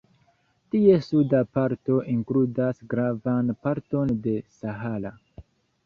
Ties 0.75 1.09
suda 1.11 1.41
parto 1.59 1.99
inkludas 2.15 2.83
gravan 2.95 3.55
parton 3.67 4.19
de 4.27 4.39
Sahara. 4.61 5.19